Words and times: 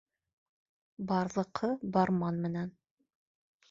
Барҙыҡы 1.13 1.71
барман 1.99 2.43
менән 2.47 2.77